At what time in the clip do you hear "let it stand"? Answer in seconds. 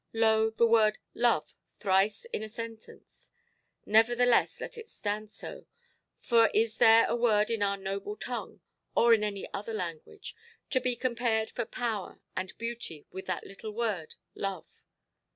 4.59-5.29